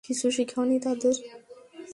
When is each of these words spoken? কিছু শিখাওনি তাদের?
কিছু 0.05 0.25
শিখাওনি 0.31 0.77
তাদের? 0.79 1.15